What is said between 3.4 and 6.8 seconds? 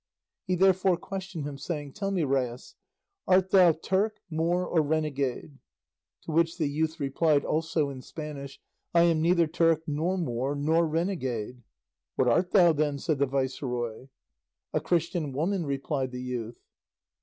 thou Turk, Moor, or renegade?" To which the